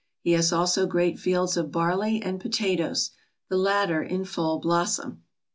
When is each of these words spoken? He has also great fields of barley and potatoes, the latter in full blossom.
He 0.23 0.31
has 0.31 0.51
also 0.51 0.87
great 0.87 1.19
fields 1.19 1.55
of 1.57 1.71
barley 1.71 2.23
and 2.23 2.39
potatoes, 2.41 3.11
the 3.49 3.57
latter 3.59 4.01
in 4.01 4.25
full 4.25 4.57
blossom. 4.57 5.21